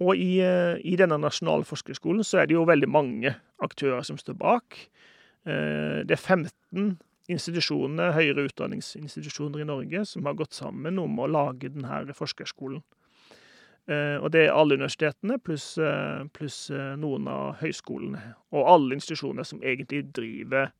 Og 0.00 0.16
i, 0.16 0.40
eh, 0.40 0.80
i, 0.80 0.96
denne 0.96 1.18
nasjonale 1.20 1.66
forskerskolen 1.68 2.24
så 2.24 2.40
er 2.40 2.48
det 2.48 2.56
jo 2.56 2.64
veldig 2.68 2.88
mange 2.88 3.34
aktører 3.60 4.04
som 4.06 4.16
står 4.20 4.38
bak. 4.40 4.78
Eh, 5.44 6.00
det 6.08 6.16
er 6.16 6.22
15 6.22 6.96
institusjoner, 7.30 8.14
høyere 8.16 8.46
utdanningsinstitusjoner 8.48 9.60
i 9.60 9.68
Norge 9.68 10.06
som 10.08 10.24
har 10.26 10.38
gått 10.38 10.56
sammen 10.56 10.98
om 10.98 11.20
å 11.20 11.28
lage 11.28 11.68
denne 11.68 12.16
forskerskolen. 12.16 12.80
Eh, 13.90 14.16
og 14.16 14.30
det 14.32 14.46
er 14.46 14.56
alle 14.56 14.80
universitetene 14.80 15.38
pluss 15.42 15.74
pluss 16.32 16.58
noen 16.72 17.28
av 17.28 17.60
høyskolene. 17.60 18.34
Og 18.56 18.72
alle 18.72 18.96
institusjoner 18.96 19.44
som 19.44 19.60
egentlig 19.60 20.06
driver 20.16 20.72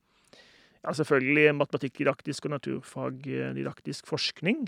ja, 0.80 0.94
selvfølgelig 0.96 1.58
matematikkdidaktisk 1.60 2.48
og 2.48 2.56
naturfagdidaktisk 2.56 4.08
forskning. 4.08 4.64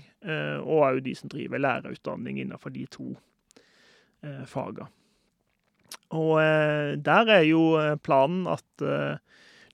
Og 0.61 0.73
òg 0.77 0.99
de 1.07 1.15
som 1.17 1.31
driver 1.31 1.57
lærerutdanning 1.57 2.37
innenfor 2.43 2.69
de 2.69 2.85
to 2.85 3.15
faga. 4.47 4.87
Og 6.13 6.37
eh, 6.41 6.93
der 7.01 7.29
er 7.31 7.43
jo 7.47 7.73
eh, 7.79 7.95
planen 8.03 8.45
at 8.51 8.85
eh, 8.85 9.17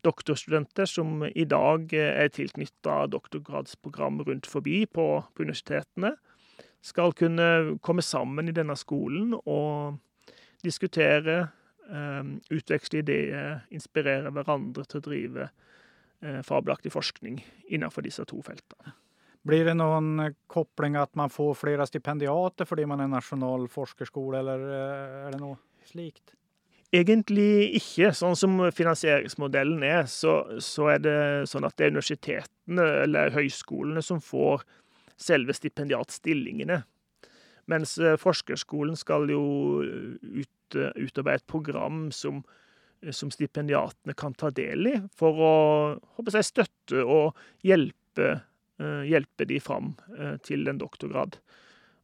doktorstudenter 0.06 0.88
som 0.88 1.26
i 1.28 1.46
dag 1.50 1.94
eh, 1.94 2.24
er 2.24 2.32
tilknytta 2.34 3.06
doktorgradsprogram 3.12 4.22
rundt 4.28 4.48
forbi 4.48 4.86
på, 4.86 5.08
på, 5.22 5.44
universitetene, 5.44 6.16
skal 6.82 7.12
kunne 7.12 7.80
komme 7.84 8.04
sammen 8.06 8.48
i 8.48 8.56
denne 8.56 8.78
skolen 8.80 9.36
og 9.42 10.00
diskutere, 10.64 11.50
eh, 11.92 12.36
utveksle 12.56 13.04
ideer, 13.04 13.66
inspirere 13.76 14.32
hverandre 14.32 14.88
til 14.88 15.02
å 15.02 15.10
drive 15.10 15.52
fabelaktig 16.44 16.92
forskning 16.92 17.38
innenfor 17.72 18.04
disse 18.04 18.26
to 18.28 18.42
feltene. 18.44 18.92
Blir 19.48 19.70
det 19.70 19.78
noen 19.80 20.26
eh, 20.26 20.36
koppling 20.52 20.98
at 21.00 21.14
man 21.20 21.32
får 21.32 21.56
flere 21.62 21.88
stipendiater 21.88 22.68
fordi 22.68 22.88
man 22.90 23.04
er 23.04 23.12
nasjonal 23.12 23.70
forskerskole, 23.72 24.42
eller 24.42 24.66
eh, 24.68 25.16
er 25.28 25.36
det 25.36 25.42
noe 25.42 25.58
slikt? 25.88 26.36
Egentlig 26.90 27.78
ikke. 27.78 28.10
Sånn 28.18 28.36
som 28.38 28.58
finansieringsmodellen 28.74 29.84
er, 29.86 30.08
så, 30.10 30.42
så, 30.64 30.90
er 30.96 31.04
det 31.06 31.18
sånn 31.52 31.68
at 31.68 31.76
det 31.78 31.86
er 31.86 31.94
universitetene 31.94 32.88
eller 33.06 33.36
høyskolene 33.36 34.02
som 34.06 34.22
får 34.24 34.66
selve 35.20 35.54
stipendiatstillingene. 35.54 36.82
Mens 37.70 37.98
eh, 38.02 38.18
forskerskolen 38.18 38.98
skal 38.98 39.30
jo 39.30 39.44
ut, 39.84 40.78
utarbeide 40.98 41.44
et 41.44 41.50
program 41.50 42.08
som, 42.16 42.42
som, 43.14 43.30
stipendiatene 43.34 44.16
kan 44.18 44.34
ta 44.34 44.50
del 44.50 44.90
i, 44.90 44.96
for 45.18 45.44
å 45.46 45.54
håper 46.18 46.40
jeg, 46.40 46.50
støtte 46.50 47.04
og 47.06 47.38
hjelpe, 47.66 48.26
eh, 48.26 48.46
hjelpe 49.08 49.46
de 49.50 49.60
fram 49.60 49.94
eh, 50.18 50.38
til 50.46 50.68
en 50.72 50.80
doktorgrad. 50.82 51.40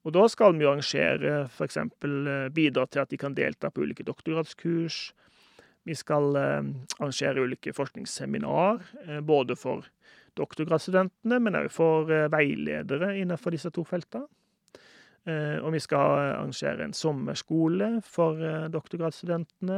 Og 0.06 0.14
da 0.14 0.28
skal 0.30 0.54
vi 0.54 0.68
arrangere 0.70 1.46
f.eks. 1.50 1.80
Eh, 1.82 2.48
bidra 2.54 2.86
til 2.86 3.02
at 3.02 3.10
de 3.10 3.18
kan 3.18 3.34
delta 3.38 3.72
på 3.74 3.86
ulike 3.86 4.06
doktorgradskurs. 4.06 5.00
Vi 5.86 5.98
skal 5.98 6.38
eh, 6.38 6.70
arrangere 7.00 7.42
ulike 7.42 7.74
forskningsseminar, 7.74 8.84
eh, 9.08 9.22
både 9.26 9.58
for 9.58 9.90
doktorgradsstudentene, 10.38 11.40
men 11.42 11.58
òg 11.58 11.72
for 11.74 12.12
veiledere 12.30 13.14
innenfor 13.22 13.56
disse 13.56 13.72
to 13.74 13.86
feltene. 13.88 14.28
Og 15.26 15.72
vi 15.74 15.80
skal 15.82 16.20
arrangere 16.20 16.84
en 16.86 16.92
sommerskole 16.94 17.88
for 18.06 18.38
doktorgradsstudentene. 18.70 19.78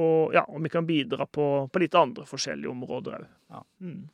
Og, 0.00 0.32
ja, 0.34 0.46
og 0.48 0.64
vi 0.64 0.72
kan 0.72 0.88
bidra 0.88 1.28
på, 1.28 1.44
på 1.70 1.82
litt 1.84 1.94
andre 1.94 2.24
forskjellige 2.26 2.72
områder 2.72 3.18
òg. 3.20 3.28
Ja. 3.52 3.62
Mm. 3.84 4.08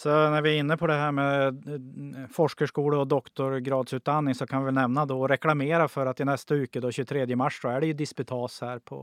Så 0.00 0.08
når 0.32 0.44
vi 0.46 0.54
er 0.54 0.62
inne 0.62 0.76
på 0.80 0.88
det 0.88 0.96
her 0.96 1.10
med 1.12 2.28
forskerskole 2.32 3.02
og 3.02 3.08
doktorgradsutdanning 3.12 4.36
så 4.38 4.46
kan 4.48 4.64
vi 4.64 4.72
nevne 4.72 5.04
da, 5.04 5.16
og 5.16 5.28
reklamere 5.28 5.90
for 5.92 6.08
at 6.08 6.22
i 6.22 6.26
neste 6.28 6.56
uke, 6.62 6.80
da 6.80 6.88
23 6.88 7.36
mars, 7.36 7.58
så 7.60 7.74
er 7.74 7.82
det 7.82 7.90
jo 7.90 7.98
disputas 7.98 8.56
her 8.64 8.80
på 8.80 9.00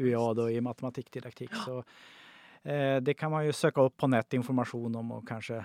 UiA 0.00 0.24
da, 0.34 0.48
i 0.50 0.58
matematikkdidaktikk. 0.64 1.54
Så 1.54 1.76
eh, 2.64 2.98
det 3.04 3.14
kan 3.20 3.30
man 3.30 3.46
jo 3.46 3.54
søke 3.54 3.84
opp 3.86 3.94
på 4.02 4.10
nett 4.10 4.34
informasjon 4.34 4.98
om 5.04 5.14
og 5.20 5.24
kanskje 5.28 5.62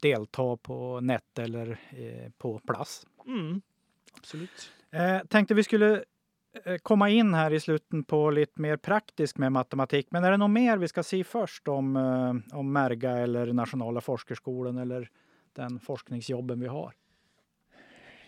delta 0.00 0.48
på 0.64 0.80
nett 1.04 1.44
eller 1.44 1.76
eh, 1.92 2.32
på 2.40 2.56
plass. 2.64 3.02
Mm, 3.28 3.60
absolutt. 4.16 4.70
Eh, 4.96 5.18
tenkte 5.28 5.58
vi 5.60 5.68
skulle 5.68 5.92
Eh, 5.98 6.15
komma 6.82 7.08
inn 7.12 7.34
her 7.34 7.54
i 7.54 7.60
slutten 7.60 8.04
på 8.08 8.20
litt 8.34 8.58
mer 8.62 8.76
praktisk 8.76 9.38
med 9.42 9.54
matematikk. 9.56 10.08
Men 10.14 10.24
er 10.24 10.34
det 10.34 10.42
noe 10.42 10.52
mer 10.52 10.80
vi 10.82 10.90
skal 10.90 11.06
si 11.06 11.22
først 11.26 11.68
om, 11.72 11.96
eh, 11.96 12.56
om 12.56 12.72
Merga 12.72 13.18
eller 13.24 13.52
Nasjonale 13.52 14.02
forskerskolen 14.04 14.78
eller 14.82 15.08
den 15.56 15.78
forskningsjobben 15.82 16.60
vi 16.60 16.72
har? 16.72 16.94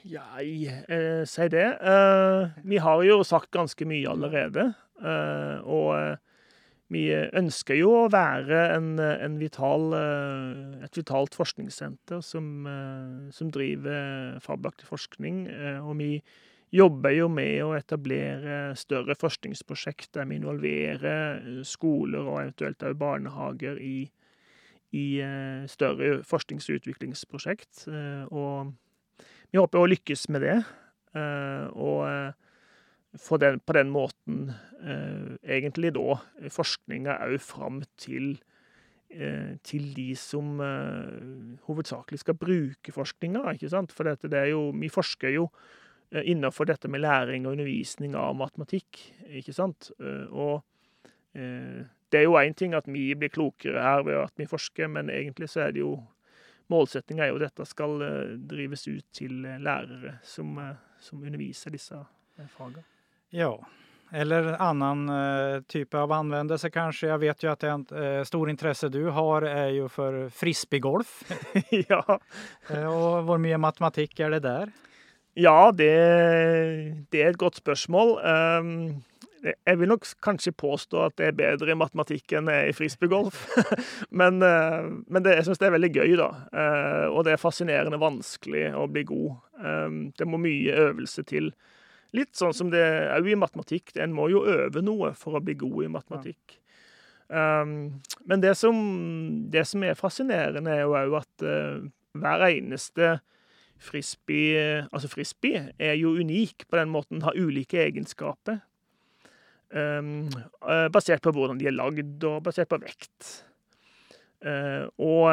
Ja, 0.09 0.25
eh, 0.41 1.25
si 1.25 1.49
det. 1.49 1.79
Eh, 1.83 2.49
vi 2.65 2.79
har 2.79 3.03
jo 3.03 3.23
sagt 3.25 3.51
ganske 3.51 3.85
mye 3.85 4.09
allerede. 4.09 4.75
Eh, 5.03 5.59
og 5.67 5.91
eh, 5.99 6.17
vi 6.89 7.11
ønsker 7.13 7.77
jo 7.77 7.91
å 7.93 8.11
være 8.11 8.61
en, 8.73 8.95
en 8.99 9.35
vital, 9.37 9.93
et 10.81 10.97
vitalt 10.97 11.35
forskningssenter 11.37 12.23
som, 12.25 12.65
som 13.29 13.51
driver 13.53 14.39
fabelaktig 14.41 14.89
forskning. 14.89 15.43
og 15.83 15.99
vi 15.99 16.23
jobber 16.75 17.15
jo 17.17 17.29
med 17.33 17.63
å 17.65 17.75
etablere 17.77 18.59
større 18.79 19.17
forskningsprosjekt 19.19 20.13
der 20.17 20.29
vi 20.29 20.39
involverer 20.39 21.39
eh, 21.41 21.63
skoler 21.67 22.27
og 22.27 22.43
eventuelt 22.43 22.83
også 22.83 23.01
barnehager 23.01 23.81
i, 23.81 24.03
i 24.97 25.07
eh, 25.25 25.65
større 25.71 26.21
forsknings- 26.29 26.69
og 26.69 26.83
utviklingsprosjekt. 26.83 27.87
Eh, 27.89 28.27
og 28.29 28.75
vi 29.49 29.61
håper 29.61 29.81
å 29.81 29.89
lykkes 29.89 30.29
med 30.35 30.45
det. 30.45 30.59
Og 31.19 32.05
den, 33.41 33.57
på 33.65 33.75
den 33.75 33.89
måten 33.91 34.51
egentlig 35.41 35.95
da 35.97 36.19
forskninga 36.53 37.17
òg 37.25 37.41
fram 37.43 37.81
til 37.99 38.37
til 39.65 39.87
de 39.97 40.11
som 40.21 40.61
hovedsakelig 41.65 42.21
skal 42.21 42.37
bruke 42.37 42.93
forskninga, 42.93 43.57
ikke 43.57 43.71
sant. 43.73 43.95
For 43.97 44.05
dette, 44.05 44.29
det 44.29 44.51
jo 44.51 44.67
Vi 44.77 44.93
forsker 44.93 45.33
jo 45.33 45.47
Eh, 46.11 46.31
innenfor 46.31 46.65
dette 46.65 46.89
med 46.89 47.01
læring 47.01 47.47
og 47.47 47.53
undervisning 47.53 48.15
av 48.17 48.37
matematikk. 48.37 49.01
ikke 49.29 49.53
sant? 49.53 49.91
Eh, 50.01 50.29
og 50.33 50.63
eh, 51.37 51.85
det 52.09 52.21
er 52.21 52.25
jo 52.25 52.39
én 52.41 52.57
ting 52.57 52.75
at 52.75 52.89
vi 52.89 53.11
blir 53.15 53.33
klokere 53.33 53.83
her 53.83 54.05
ved 54.07 54.23
at 54.23 54.33
vi 54.37 54.49
forsker, 54.49 54.89
men 54.89 55.11
egentlig 55.13 55.51
så 55.53 55.67
er 55.69 55.77
det 55.77 55.85
jo 55.85 55.99
Målsettinga 56.69 57.25
er 57.25 57.31
jo 57.31 57.39
at 57.39 57.47
dette 57.47 57.65
skal 57.65 58.03
drives 58.45 58.83
ut 58.91 59.05
til 59.17 59.39
lærere 59.41 60.19
som, 60.21 60.51
som 61.01 61.23
underviser 61.25 61.73
disse 61.73 61.97
fagene. 62.53 62.83
Ja. 63.33 63.55
Eller 64.13 64.51
annen 64.61 65.09
uh, 65.09 65.63
type 65.65 65.97
av 65.97 66.13
anvendelse, 66.13 66.69
kanskje. 66.69 67.09
Jeg 67.09 67.23
vet 67.23 67.47
jo 67.47 67.55
at 67.55 67.65
en 67.71 67.87
uh, 67.89 68.21
stor 68.29 68.53
interesse 68.53 68.93
du 68.93 69.01
har, 69.17 69.49
er 69.49 69.71
jo 69.79 69.89
for 69.89 70.27
frisbeegolf. 70.29 71.23
ja. 71.89 72.03
uh, 72.05 72.85
og 72.85 73.25
hvor 73.25 73.41
mye 73.41 73.57
matematikk 73.65 74.21
er 74.27 74.37
det 74.37 74.43
der? 74.45 74.77
Ja, 75.37 75.71
det, 75.75 75.93
det, 77.13 77.21
er 77.23 77.29
et 77.31 77.39
godt 77.39 77.61
spørsmål. 77.61 78.17
Um, 78.25 79.03
jeg 79.67 79.79
vil 79.79 79.91
nok 79.93 80.07
kanskje 80.25 80.53
påstå 80.53 81.05
at 81.05 81.17
det 81.21 81.29
er 81.29 81.37
bedre 81.39 81.73
i 81.73 81.79
matematikk 81.79 82.35
enn 82.39 82.51
i 82.51 82.75
frisbeegolf. 82.75 83.45
men, 84.21 84.43
uh, 84.43 84.89
men 85.07 85.25
det, 85.25 85.37
jeg 85.39 85.49
syns 85.49 85.63
det 85.63 85.69
er 85.69 85.77
veldig 85.77 85.93
gøy, 85.95 86.15
da. 86.19 86.29
Uh, 86.51 87.07
og 87.13 87.25
det 87.27 87.37
er 87.37 87.43
fascinerende 87.43 88.01
vanskelig 88.03 88.71
å 88.75 88.87
bli 88.91 89.05
god. 89.09 89.37
Um, 89.63 90.01
det 90.19 90.27
må 90.27 90.41
mye 90.43 90.79
øvelse 90.89 91.27
til. 91.29 91.53
Litt 92.17 92.39
sånn 92.39 92.57
som 92.57 92.73
det 92.73 92.85
òg 93.13 93.29
i 93.29 93.39
matematikk. 93.39 93.93
En 94.01 94.17
må 94.17 94.31
jo 94.33 94.47
øve 94.49 94.83
noe 94.83 95.13
for 95.19 95.39
å 95.39 95.45
bli 95.45 95.59
god 95.61 95.85
i 95.85 95.93
matematikk. 95.93 96.59
Um, 97.29 98.01
men 98.25 98.41
det 98.41 98.55
som, 98.57 98.77
det 99.53 99.67
som, 99.69 99.85
er 99.85 99.99
fascinerende, 99.99 100.73
er 100.73 100.87
jo 100.87 100.97
òg 100.97 101.19
at 101.21 101.45
uh, 101.45 101.83
hver 102.17 102.47
eneste 102.49 103.19
Frisbee, 103.79 104.85
altså 104.91 105.09
frisbee 105.11 105.69
er 105.79 105.95
jo 105.99 106.17
unik 106.19 106.67
på 106.69 106.79
den 106.81 106.91
måten, 106.91 107.23
har 107.23 107.39
ulike 107.39 107.79
egenskaper. 107.85 108.59
Um, 109.69 110.31
basert 110.95 111.21
på 111.21 111.33
hvordan 111.37 111.59
de 111.61 111.69
er 111.69 111.77
lagd, 111.77 112.25
og 112.25 112.41
basert 112.47 112.71
på 112.71 112.81
vekt. 112.81 113.29
Uh, 114.41 114.89
og 115.03 115.29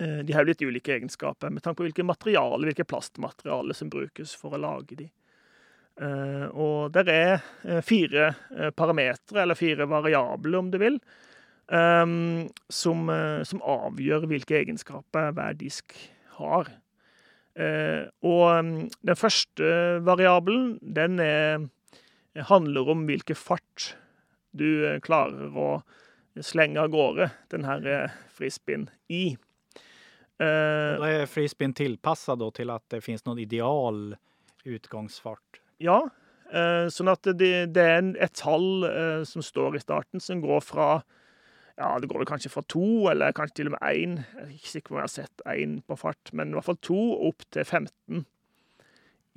uh, 0.00 0.20
de 0.24 0.34
har 0.34 0.42
jo 0.42 0.50
litt 0.50 0.64
ulike 0.64 0.96
egenskaper 0.96 1.52
med 1.52 1.62
tanke 1.62 1.80
på 1.80 1.86
hvilke 1.86 2.06
materiale, 2.06 2.66
hvilke 2.66 2.88
plastmateriale 2.88 3.76
som 3.76 3.92
brukes 3.92 4.34
for 4.38 4.56
å 4.56 4.62
lage 4.62 4.98
de. 5.04 5.08
Uh, 6.00 6.46
og 6.50 6.92
der 6.96 7.10
er 7.12 7.82
fire 7.84 8.32
parametere, 8.76 9.44
eller 9.44 9.58
fire 9.58 9.86
variabler, 9.90 10.58
om 10.58 10.70
du 10.72 10.78
vil, 10.80 10.96
um, 11.68 12.48
som, 12.72 13.10
som 13.46 13.62
avgjør 13.62 14.26
hvilke 14.30 14.58
egenskaper 14.64 15.34
hver 15.36 15.58
disk 15.60 15.94
har. 16.40 16.72
Eh, 17.60 18.06
og 18.24 18.64
mm, 18.64 18.88
den 19.10 19.18
første 19.18 20.00
variabelen, 20.06 20.78
den 20.80 21.20
er, 21.20 21.66
handler 22.48 22.92
om 22.94 23.04
hvilken 23.08 23.36
fart 23.36 23.92
du 24.56 24.86
eh, 24.88 25.00
klarer 25.04 25.52
å 25.52 25.70
slenge 26.40 26.80
av 26.80 26.92
gårde 26.92 27.28
denne 27.52 28.06
frispinn 28.32 28.88
i. 29.12 29.34
Da 30.40 31.04
er 31.04 31.26
frispinn 31.28 31.74
tilpassa 31.76 32.32
til 32.56 32.70
at 32.72 32.84
det 32.88 33.02
finnes 33.04 33.26
noen 33.26 33.42
ideal 33.42 34.14
utgangsfart? 34.64 35.58
Ja, 35.84 35.98
sånn 36.88 37.10
at 37.12 37.28
det, 37.36 37.50
det 37.74 37.84
er 37.84 38.06
et 38.24 38.38
tall 38.40 38.86
som 39.28 39.44
står 39.44 39.76
i 39.76 39.82
starten, 39.82 40.22
som 40.22 40.40
går 40.40 40.62
fra 40.64 40.86
ja, 41.80 41.94
det 42.00 42.10
går 42.10 42.20
vel 42.20 42.28
kanskje 42.28 42.52
fra 42.52 42.62
to, 42.68 42.84
eller 43.08 43.32
kanskje 43.36 43.60
til 43.60 43.70
og 43.70 43.76
med 43.76 43.86
én. 43.88 44.18
Jeg 44.20 44.44
er 44.44 44.52
ikke 44.52 44.72
sikker 44.74 44.90
på 44.90 44.94
om 44.94 45.00
jeg 45.00 45.08
har 45.08 45.14
sett 45.14 45.44
én 45.48 45.78
på 45.88 45.96
fart, 45.96 46.32
men 46.36 46.52
i 46.52 46.58
hvert 46.58 46.68
fall 46.68 46.80
to 46.84 47.00
opp 47.30 47.46
til 47.48 47.64
15 47.64 48.24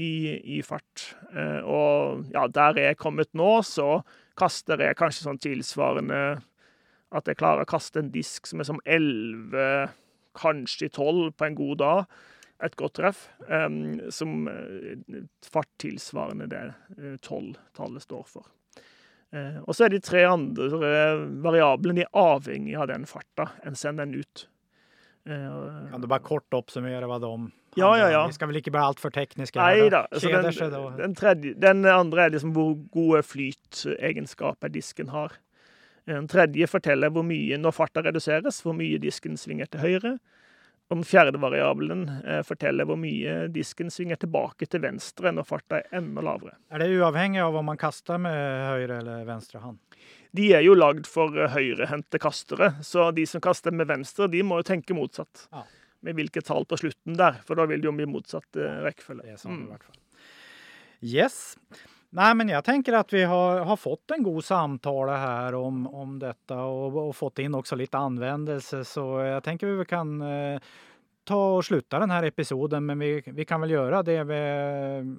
i, 0.03 0.13
i 0.57 0.61
fart. 0.65 1.13
Eh, 1.31 1.61
og 1.63 2.25
ja, 2.33 2.47
der 2.51 2.81
jeg 2.81 2.93
er 2.95 2.99
kommet 2.99 3.31
nå, 3.37 3.51
så 3.67 4.01
kaster 4.39 4.81
jeg 4.81 4.97
kanskje 4.99 5.27
sånn 5.27 5.41
tilsvarende 5.41 6.23
at 7.13 7.29
jeg 7.29 7.37
klarer 7.39 7.63
å 7.63 7.69
kaste 7.69 8.01
en 8.01 8.11
disk 8.13 8.49
som 8.49 8.61
er 8.61 8.67
som 8.67 8.81
11, 8.89 9.93
kanskje 10.37 10.89
12 10.89 11.35
på 11.37 11.47
en 11.47 11.57
god 11.59 11.81
dag. 11.83 12.17
Et 12.63 12.75
godt 12.79 12.95
treff. 12.97 13.25
Um, 13.49 13.99
som 14.13 14.47
uh, 14.47 15.23
fart 15.45 15.69
tilsvarende 15.83 16.47
det 16.49 16.63
12-tallet 17.25 18.01
eh, 18.01 18.05
står 18.07 18.27
for. 18.29 18.47
Eh, 19.33 19.59
og 19.65 19.73
så 19.73 19.87
er 19.87 19.95
de 19.95 20.01
tre 20.03 20.23
andre 20.29 20.69
variablene 21.41 22.03
de 22.03 22.05
er 22.05 22.17
avhengig 22.21 22.75
av 22.77 22.89
den 22.91 23.07
farta 23.09 23.49
en 23.65 23.77
sender 23.77 24.05
den 24.05 24.21
ut. 24.21 24.47
Eh, 25.25 25.89
kan 25.89 26.03
du 26.03 26.09
bare 26.11 26.25
kort 26.25 26.53
oppsummere 26.53 27.09
hva 27.09 27.19
de 27.23 27.33
ja, 27.75 27.97
ja, 27.97 28.09
ja. 28.11 28.27
Vi 28.27 28.35
skal 28.35 28.51
vel 28.51 28.59
ikke 28.59 28.73
bli 28.75 28.81
altfor 28.83 29.09
tekniske? 29.13 29.57
Nei 29.57 29.87
da. 29.89 30.03
Altså 30.13 30.29
den, 30.29 30.99
den, 30.99 31.15
tredje, 31.17 31.55
den, 31.57 31.85
andre 31.89 32.27
er 32.27 32.35
liksom 32.35 32.53
hvor 32.53 32.75
gode 32.93 33.23
flytegenskaper 33.25 34.69
disken 34.69 35.09
har. 35.09 35.33
Den 36.05 36.27
tredje 36.29 36.67
forteller 36.67 37.09
hvor 37.15 37.25
mye, 37.25 37.57
når 37.57 37.73
farta 37.73 38.03
reduseres, 38.05 38.59
hvor 38.61 38.75
mye 38.77 38.99
disken 39.01 39.39
svinger 39.39 39.71
til 39.71 39.81
høyre. 39.81 40.13
Og 40.93 40.99
den 40.99 41.07
fjerde 41.09 41.39
variabelen 41.41 42.03
eh, 42.21 42.43
forteller 42.45 42.85
hvor 42.85 42.99
mye 43.01 43.47
disken 43.49 43.89
svinger 43.89 44.19
tilbake 44.21 44.67
til 44.69 44.83
venstre 44.83 45.31
når 45.33 45.47
farta 45.49 45.79
er 45.79 45.95
enda 45.97 46.21
lavere. 46.21 46.53
Er 46.69 46.83
det 46.83 46.91
uavhengig 46.99 47.41
av 47.41 47.55
om 47.57 47.65
man 47.71 47.79
kaster 47.81 48.19
med 48.21 48.35
høyre 48.69 48.99
eller 49.01 49.23
venstre 49.25 49.61
hånd? 49.63 49.79
De 50.37 50.51
er 50.53 50.61
jo 50.65 50.75
lagd 50.77 51.09
for 51.09 51.33
eh, 51.33 51.49
høyrehendte 51.55 52.21
kastere, 52.21 52.75
så 52.85 53.07
de 53.15 53.25
som 53.29 53.41
kaster 53.41 53.73
med 53.73 53.89
venstre, 53.89 54.29
de 54.29 54.43
må 54.45 54.61
jo 54.61 54.67
tenke 54.69 54.93
motsatt. 54.97 55.47
Ja. 55.53 55.63
Med 56.03 56.17
hvilket 56.19 56.45
tall 56.45 56.65
på 56.69 56.77
slutten 56.77 57.17
der, 57.17 57.41
for 57.47 57.55
da 57.57 57.65
vil 57.69 57.81
det 57.81 57.89
jo 57.89 57.95
bli 57.97 58.05
motsatt 58.13 58.57
eh, 58.61 58.79
rekkefølge. 58.85 59.23
Det 59.25 59.33
er 59.37 59.41
sånn 59.41 59.57
i 59.57 59.61
Mm. 59.63 59.67
hvert 59.73 59.89
fall. 59.89 59.99
Yes. 61.01 61.37
Nei, 62.13 62.29
men 62.37 62.51
jeg 62.53 62.61
tenker 62.67 62.93
at 62.99 63.09
vi 63.13 63.23
har, 63.25 63.63
har 63.65 63.77
fått 63.81 64.13
en 64.13 64.21
god 64.25 64.43
samtale 64.45 65.15
her 65.17 65.55
om, 65.57 65.83
om 65.89 66.17
dette, 66.21 66.53
og, 66.61 66.97
og 67.07 67.13
fått 67.17 67.41
inn 67.41 67.55
også 67.57 67.77
litt 67.79 67.95
anvendelse, 67.97 68.83
så 68.85 69.05
jeg 69.25 69.41
tenker 69.47 69.71
vi 69.79 69.87
kan 69.89 70.11
eh, 70.21 70.73
ta 71.25 71.39
og 71.55 71.63
slutte 71.65 71.97
denne 72.03 72.19
episoden, 72.27 72.85
men 72.85 72.99
vi, 73.01 73.09
vi 73.33 73.45
kan 73.49 73.63
vel 73.63 73.73
gjøre 73.73 74.03
det 74.05 74.19
vi, 74.29 74.39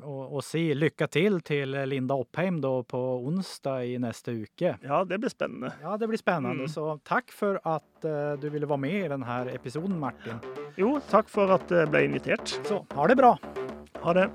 å, 0.07 0.14
å 0.38 0.42
si 0.44 0.68
lykke 0.76 1.09
til 1.11 1.40
til 1.42 1.74
Linda 1.90 2.14
Oppheim 2.20 2.61
da 2.62 2.76
på 2.87 3.00
onsdag 3.26 3.88
i 3.90 3.98
neste 4.04 4.37
uke. 4.44 4.76
Ja, 4.85 5.02
det 5.09 5.18
blir 5.24 5.33
spennende. 5.35 5.72
Ja, 5.83 5.96
det 5.98 6.11
blir 6.12 6.20
spennende, 6.22 6.68
Mm. 6.68 6.72
så 6.76 6.87
takk 7.09 7.35
for 7.35 7.59
at 7.66 8.07
eh, 8.07 8.37
du 8.38 8.46
ville 8.54 8.70
være 8.70 8.85
med 8.87 8.98
i 9.00 9.11
denne 9.16 9.40
episoden, 9.57 9.98
Martin. 9.98 10.38
Jo, 10.78 10.94
takk 11.11 11.26
for 11.33 11.57
at 11.59 11.72
jeg 11.74 11.90
ble 11.90 12.04
invitert. 12.07 12.54
Så 12.70 12.85
ha 12.94 13.09
det 13.11 13.18
bra! 13.18 13.35
Ha 14.04 14.12
det. 14.20 14.28